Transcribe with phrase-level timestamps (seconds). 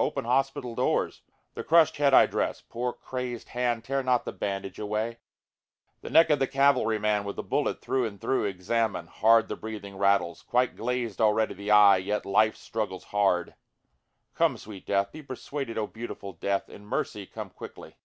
[0.00, 1.20] open hospital doors!)
[1.52, 5.18] The crushâd head I dress, (poor crazed hand tear not the bandage away,)
[6.00, 9.56] The neck of the cavalry man with the bullet through and through examine, Hard the
[9.56, 13.56] breathing rattles, quite glazed already the eye, yet life struggles hard,
[14.32, 15.12] (Come sweet death!
[15.12, 16.70] be persuaded O beautiful death!
[16.70, 17.98] In mercy come quickly.)